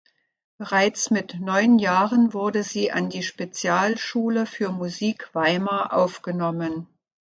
[0.57, 6.87] Bereits mit neun Jahren wurde sie an die Spezialschule für Musik Weimar aufgenommen.